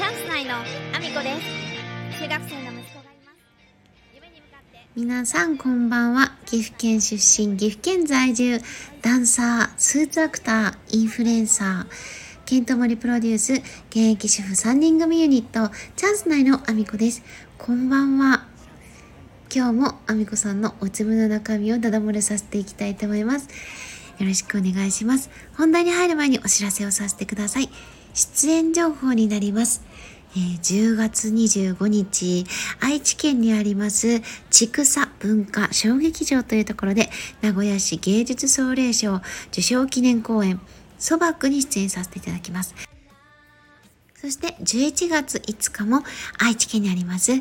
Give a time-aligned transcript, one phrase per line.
[0.00, 1.36] チャンス内のアミコで
[2.16, 3.38] す中学生の息子がいます
[4.14, 6.38] 夢に向かって皆さんこんばんは。
[6.46, 8.60] 岐阜県出身、岐阜県在住、
[9.02, 13.52] ダンサー、スーツアクター、インフルエンサー、ケントモリプロデュース、
[13.90, 17.22] 現役主婦3人組ユニット、チャンス内のアミコです。
[17.58, 18.46] こんばんは。
[19.54, 23.50] 今日もアミコさんのお粒の中身をダダ漏れさせていきたいと思います。
[24.18, 25.28] よろしくお願いします。
[25.58, 27.68] 本題に入る前にお知らせをさせてください。
[28.20, 29.82] 出演情報になります。
[30.36, 32.44] えー10月25日、
[32.80, 34.20] 愛知県にあります、
[34.50, 37.08] 千草文化小劇場というところで、
[37.40, 40.60] 名古屋市芸術総例賞受賞記念公演、
[40.98, 42.74] そば区に出演させていただきます。
[44.20, 46.02] そして11月5日も
[46.38, 47.32] 愛知県にあります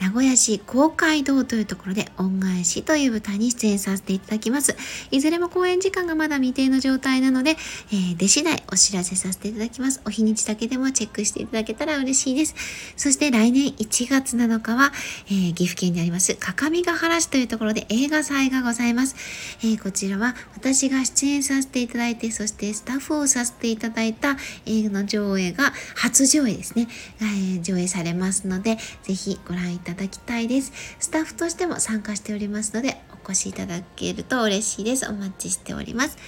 [0.00, 4.76] 名古屋市公会堂というところで恩返しという舞台に出演させていただきます。
[5.10, 7.56] いずれも公演時間がまだ未定の状態なので、
[7.90, 10.02] えー出次第お知らせさせていただきます。
[10.04, 12.54] お日にちだけでもチェックしていただけたら嬉しいです。
[12.96, 14.92] そして来年1月7日は、
[15.28, 19.16] えー岐阜県にあります各務原市というところで映画祭がございます。
[19.62, 26.88] えーこちらは私が出演させていただいて、そしてスタッフをさせていただいた映画の上映が初上映ですね、
[27.20, 30.72] えー上映されますので、ぜひご覧いただきただきたいです。
[30.98, 35.08] スタッフとしても参加しておりますので、お越しいただけると嬉しいです。
[35.08, 36.18] お待ちしております。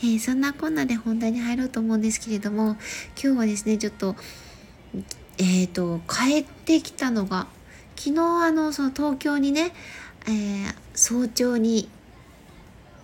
[0.00, 2.76] えーそんなこんなで本題に入ろうと思うんですけれども、
[3.22, 4.16] 今日はですね、ちょっと、
[5.36, 7.48] えっ、と、帰ってきたのが、
[7.96, 9.72] 昨日あの、その東京にね、
[10.26, 11.88] えー早朝に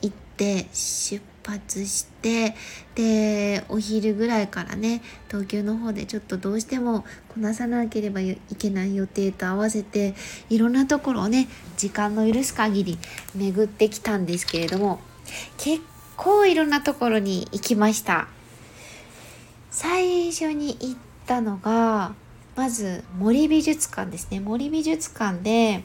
[0.02, 1.20] 行って出
[1.50, 2.54] 発して
[2.94, 10.14] でお昼ぐらいからね東京の方でちょっとどうしてもこなさなければいけない予定と合わせて
[10.50, 12.98] いろんなところをね時間の許す限り
[13.34, 15.00] 巡ってきたんですけれども
[15.56, 15.82] 結
[16.16, 18.28] 構いろんなところに行きました。
[19.70, 22.14] 最初に行ったのが
[22.56, 24.40] まず森美術館ですね。
[24.40, 25.84] 森美術館で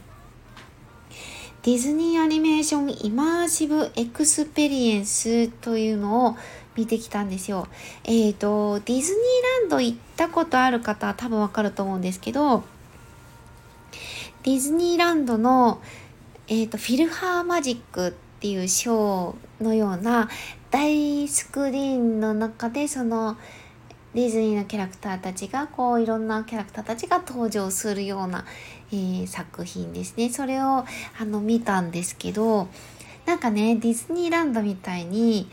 [1.63, 6.35] ディズニーアニメーションイマーシブエクスペリエンスというのを
[6.75, 7.69] 見てきたんですよ。
[8.03, 12.65] えっ、と、ディズニーランド行ったことある方は多分わかると思うんですけど、
[14.43, 15.81] ディズニーランドの、
[16.49, 20.29] えっ、と、フィルハーマジックっていうショーのような
[20.69, 23.37] 大スクリーンの中でその
[24.13, 28.45] ディズニーのキャラクターたちがこういろんなキャラクターたちが登場するような、
[28.93, 30.29] えー作品ですね。
[30.29, 30.85] それをあ
[31.25, 32.67] の見たんですけど
[33.25, 35.49] なんかねディズニーランドみたいに、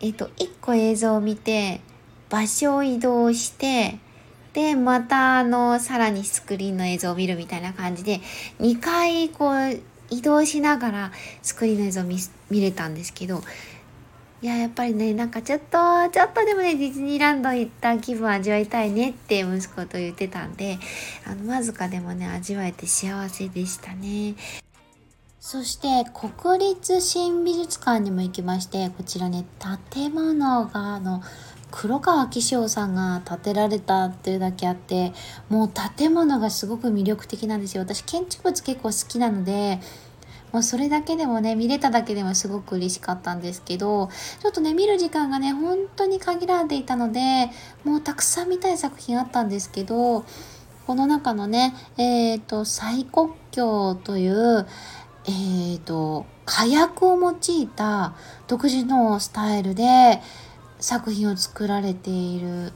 [0.00, 1.80] えっと1個映像を見て
[2.28, 3.98] 場所を移動して
[4.52, 8.20] でまたあのさらにスクリーンの映像を見るみたいな感じで
[8.60, 9.80] 2回こう
[10.10, 11.12] 移動しながら
[11.42, 13.42] スクリーンの映像を見れたんですけど
[14.42, 15.76] いややっぱりねなんかちょっと
[16.10, 20.78] ちょっとでもねディズニーランド行った気分味わいたいねって息子と言ってたんで
[21.26, 24.34] あのわずかでもね味わえて幸せでしたね。
[25.40, 29.44] そして国立新美術館にも行きましてこちらね
[29.92, 31.22] 建物があの
[31.70, 35.12] 黒川紀章さんが建てられたっていうだけあって
[35.48, 37.82] もう建物がすごく魅力的なんですよ。
[37.82, 39.80] 私建築物結構好きなので
[40.52, 44.08] もうそれだけでもね見れただけでもすごく嬉しかったんですけど
[44.40, 47.50] ちょっとね見る時間がね本当に限られていたので
[47.84, 50.24] もうたくさん見たい作品あったんですけど
[50.86, 54.66] この中のねえっ、と最国境という
[55.26, 58.14] えー、と火薬を用いた
[58.48, 60.20] 独自のスタイルで
[60.80, 62.72] 作品を作られている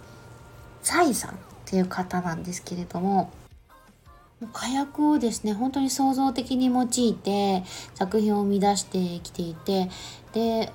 [0.82, 3.32] サイさんっていう方なんですけれども
[4.52, 7.62] 火薬をですね本当に創造的に用いて
[7.94, 9.88] 作品を生み出してきていて
[10.32, 10.72] で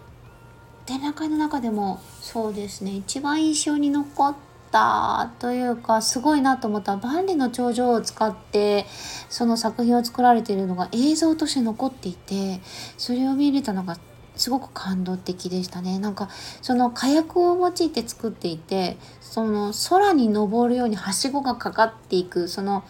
[0.85, 4.35] 展覧会の中でもそうですね一番印象に残っ
[4.71, 8.85] たというかすごいなと思った万里の長城を使って
[9.29, 12.61] その作品を作られているのが映像として残っていて
[12.97, 13.97] それを見れたのが
[14.35, 15.99] すごく感動的でしたね。
[15.99, 16.29] なんか
[16.61, 22.85] その火薬を用いて作っていてその空に登るようにはしごがかかっていくその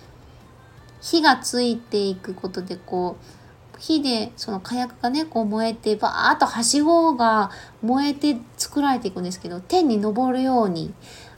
[1.01, 7.51] 火がついていくことでこう火でその火薬がねこう燃えてバーッとはしごが
[7.81, 10.94] 燃えて作られていくんですけど天に昇るように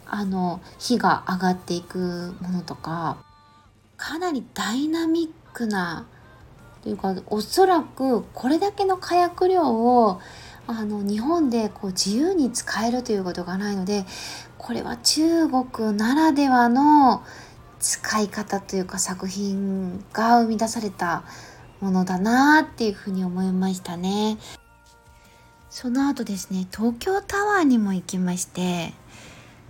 [0.06, 3.18] あの火が上がっていくものとか
[3.96, 6.08] かなりダイナミックな
[6.82, 10.20] というかおそらくこれだけの火薬量を
[10.68, 14.06] あの日本でこう自由に使えるということがないので
[14.58, 17.24] これは中国ならではの
[17.82, 21.24] 使い方というか作品が生み出された
[21.82, 24.38] ものだなっていうふうに思いましたね。
[25.72, 28.94] その後ですね東京タワーにも行きまして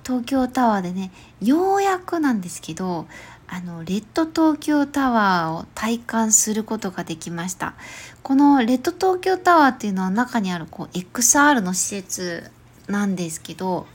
[0.03, 1.11] 東京タワーでね
[1.41, 3.05] ようやくなんですけど
[3.47, 7.75] あのレッド東京タワーを体感することができました
[8.23, 12.49] このレッド東京タワーっていうのは中にあるこう XR の施設
[12.87, 13.85] なんですけど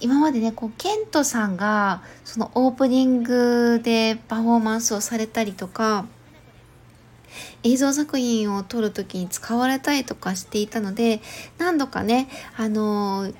[0.00, 6.06] 今までねこうケントさんがそのオープニングでパフォーマンスをされたりとか
[7.62, 11.20] 映像作品を撮る時に使われたりとかしていたので
[11.58, 13.32] 何度かねあの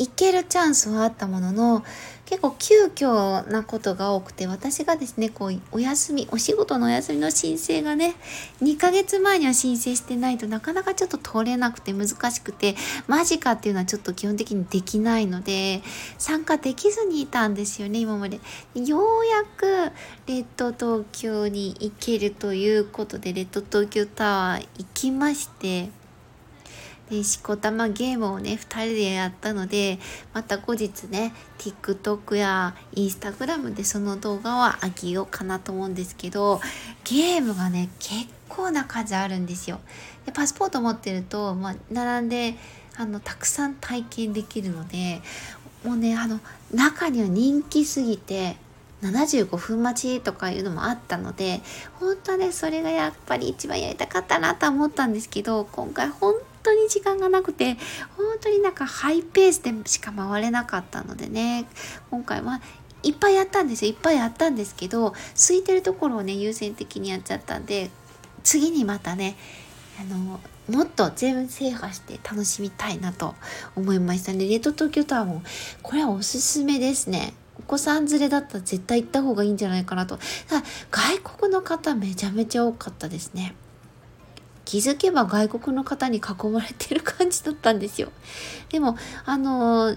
[0.00, 1.84] 行けるチャンスはあったものの
[2.24, 8.14] 結構急遽なことが多くて私がですねこうお休みお仕事のお休みの申請がね
[8.62, 12.76] 2ヶ月前には申請してないとなかなかちょっと取れなくて難しくて
[13.08, 15.82] マジかっていうのはちょっと基本的にできないので
[16.16, 18.40] 参加できずにいたんですよね今まで。
[18.74, 19.92] ようやく
[20.26, 25.90] レッド東京に行けるということでレッド東京タワー行きまして
[27.10, 29.98] でしこたまゲームをね2人でやったので
[30.32, 36.60] また後日ね TikTok や Instagram でその動画はあげようかなと思うんですけど
[37.04, 39.80] ゲームがね結構な数あるんですよ。
[40.24, 42.54] でパスポート持ってると、まあ、並んで
[42.96, 45.20] あのたくさん体験できるので
[45.84, 46.38] もうねあの
[46.72, 48.56] 中には人気すぎて
[49.02, 51.60] 75分待ちとかいうのもあったので
[51.98, 57.76] 本当ねそれがやっぱり一番やりたかったなと思ったんですけど今回本当に時間がなくて
[58.16, 61.66] 本当になんかハイペースでしか回れなかったのでね
[62.10, 62.60] 今回は
[63.02, 67.90] いっぱいやったんですよいっぱいやったんですけど空いてるところをね優先的にやっちゃったんで
[68.42, 69.36] 次にまたね
[70.00, 73.34] あのもっと全部制覇して楽しみたいなと
[73.76, 74.46] 思いましたね。
[74.46, 75.42] レッド東京タワーも
[75.82, 77.34] これはおすすめですね。
[77.58, 80.18] お子さん連れだったら絶対行った方がいいんじゃないかなと。
[80.90, 83.54] 外国の方めちゃめちゃ多かったですね。
[84.70, 88.12] 気づけば外国の方に囲まれてる感じだったんですよ。
[88.68, 89.96] でも、あの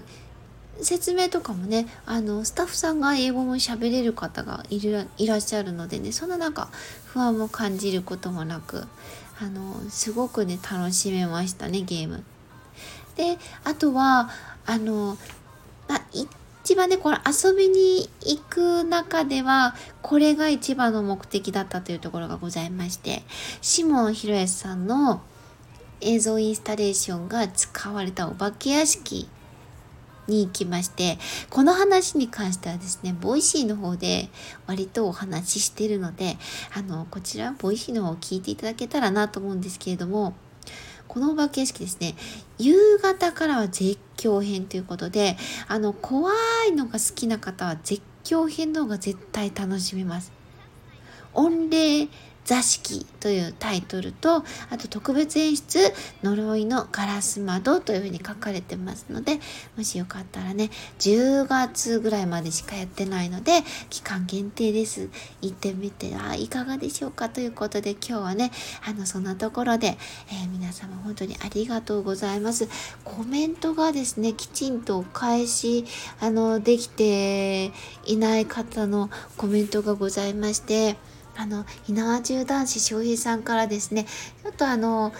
[0.80, 6.70] 説明とかもねあのスタッフさんが英語も喋れる方がいるいらっしゃるのでねそんななんか
[7.06, 8.88] 不安も感じることもなく
[9.40, 12.24] あのすごくね楽しめましたねゲーム。
[13.14, 14.28] であとは
[14.66, 15.16] あの
[15.86, 16.28] あ一
[16.64, 23.22] 一番ねこれ遊びに行く中ではこれが一番の目的だったというところがございまして
[23.60, 25.20] シモン・ヒロヤスさんの
[26.00, 29.28] 映像インスタレーションが使われたお化け屋敷
[30.26, 31.18] に行きまして
[31.50, 34.30] この話に関してはですね Voicy の方で
[34.66, 36.38] 割とお話ししてるので
[36.74, 40.32] あのこちら Voicy の方を聞いていただけたらなと思うんですけれども
[41.14, 42.16] このお化け屋敷ですね、
[42.58, 45.36] 夕方からは絶叫編ということで、
[45.68, 46.32] あの、怖
[46.68, 50.32] いのが好きな方は絶叫編の方が絶対楽しめます。
[51.32, 52.08] 怨霊
[52.44, 55.92] 座敷というタイトルと、あと特別演出、
[56.22, 59.40] 呪いのガラス窓というふうに書かれてますので、
[59.76, 65.08] もしよかったらね、10月ぐらいまでしかやってないので、期間限定です。
[65.40, 67.28] 行ってみて、あいかがでしょうか？
[67.28, 68.50] ということで、今日はね、
[68.86, 69.96] あの、そんなところで、
[70.30, 72.68] えー、皆様本当にありがとうございます。
[73.04, 75.84] コメントがですね、きちんとお返し、
[76.20, 77.72] あの、できて
[78.04, 80.96] いない方のコメントがございまして、
[81.36, 84.04] あの、火縄中男子翔平さんからですね、
[84.42, 85.12] ちょっとあの、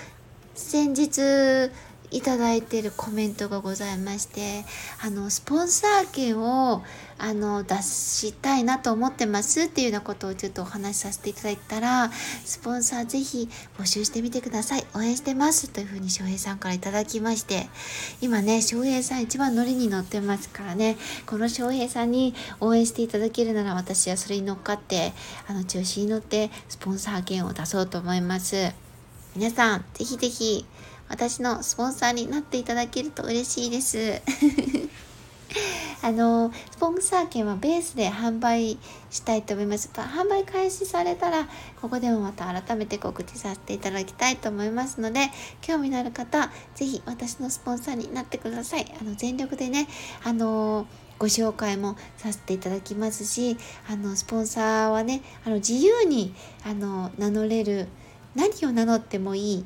[0.54, 1.70] 先日
[2.14, 4.64] いただいてるコメントがございまして、
[5.02, 6.82] あの、スポンサー券を
[7.18, 12.10] あの出したいなと思ってますっていうようなことをちょっとお話しさせていただいたら
[12.44, 14.86] スポンサーぜひ募集してみてください。
[14.94, 15.68] 応援してます。
[15.70, 17.68] というふうに翔平さんからいただきまして
[18.20, 20.96] 今ね翔平さん一番ノリに乗ってますからね。
[21.26, 25.12] この翔平さんに応援していただけるなら私はそれに乗っかって
[25.48, 28.72] あの調子に乗ってスポンサー券を出そうと思います。
[29.36, 30.64] 皆さんぜひぜひ
[31.08, 34.20] 私のスポンサーになっていただけると嬉しいです
[36.02, 38.78] あのスポンサー券はベースで販売
[39.10, 39.88] したいと思います。
[39.94, 41.48] 販売開始されたら、
[41.80, 45.30] ここでもまた改めて告知させていただきたいと思いますので、
[45.62, 48.94] 興味のある方、ぜひ私のスポンサーになってください。
[49.00, 49.88] あの全力でね、
[50.24, 50.86] あの
[51.18, 53.56] ご紹介もさせていただきますし、
[53.88, 56.34] あのスポンサーはね、あの自由に
[56.66, 57.88] あの名乗れる、
[58.34, 59.64] 何を名乗ってもいい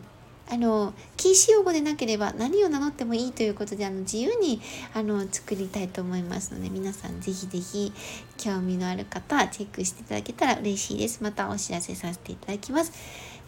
[0.50, 4.60] あの禁止用語でなければ何を名乗ってもいいということであの自由に
[4.94, 7.92] あの作りたいと思いますので皆さんぜひぜひ
[8.38, 11.22] 興味のある方チェックしていただけたら嬉しいです。
[11.22, 12.92] またお知らせさせていただきます、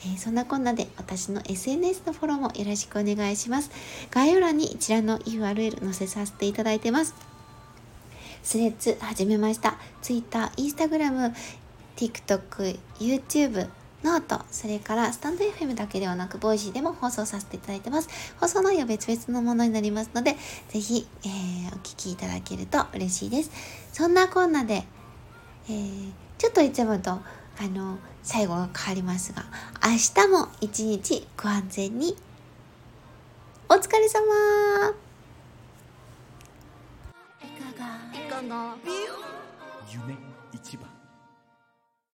[0.01, 3.71] えー、そんなこんなで私の SNS のフォローもよろしくお願いします。
[4.11, 7.15] 概要欄に一覧の URL 載せさせていただいてます。
[8.43, 9.79] スレッズ始めました。
[10.03, 11.35] Twitter、Instagram、
[11.97, 18.09] TikTok、 YouTube、note、それからスタンド FM だけではなく、 Voicy でも放送させていただいてます。
[18.41, 20.37] 放送内容別々のものになりますので、
[20.69, 23.51] ぜひ、えー、お聞きいただけると嬉しいです。
[23.93, 24.85] そんなこんなで、
[25.69, 27.23] えー、ちょっといつもと、あ
[27.69, 29.45] の、最後が変わりますが、
[29.85, 32.17] 明日も一日ご安全に。
[33.69, 34.25] お疲れ様
[37.43, 38.19] いかが？
[38.19, 38.77] いかが？
[39.93, 40.17] 夢
[40.53, 40.90] 一番